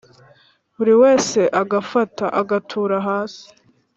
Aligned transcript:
Buri 0.75 0.93
wese 1.01 1.39
agafata 1.61 2.25
agatura 2.41 2.95
hasi 3.07 3.45